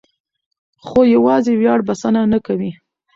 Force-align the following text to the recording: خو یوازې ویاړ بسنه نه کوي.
خو 0.85 0.99
یوازې 1.15 1.53
ویاړ 1.55 1.79
بسنه 1.87 2.21
نه 2.33 2.39
کوي. 2.45 2.71